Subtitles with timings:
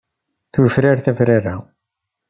[0.57, 1.55] Tufrar tafrara.